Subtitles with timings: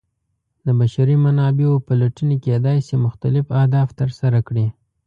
[0.65, 4.67] د بشري منابعو پلټنې کیدای شي مختلف اهداف ترسره کړي.